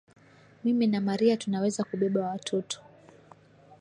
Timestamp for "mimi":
0.63-0.87